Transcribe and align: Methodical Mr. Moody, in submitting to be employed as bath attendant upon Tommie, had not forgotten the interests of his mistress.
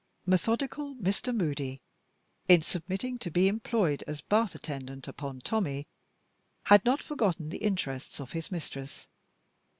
Methodical 0.25 0.95
Mr. 0.95 1.31
Moody, 1.31 1.79
in 2.47 2.63
submitting 2.63 3.19
to 3.19 3.29
be 3.29 3.47
employed 3.47 4.03
as 4.07 4.19
bath 4.21 4.55
attendant 4.55 5.07
upon 5.07 5.41
Tommie, 5.41 5.85
had 6.63 6.83
not 6.85 7.03
forgotten 7.03 7.49
the 7.49 7.59
interests 7.59 8.19
of 8.19 8.31
his 8.31 8.51
mistress. 8.51 9.05